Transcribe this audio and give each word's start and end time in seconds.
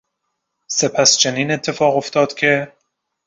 سپس 0.67 1.17
چنین 1.17 1.51
اتفاق 1.51 1.97
افتاد 1.97 2.33
که... 2.33 2.71